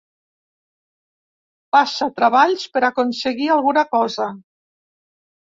Passa 1.77 2.07
treballs 2.21 2.65
per 2.77 2.83
a 2.83 2.89
aconseguir 2.89 3.51
alguna 3.59 3.85
cosa. 3.95 4.31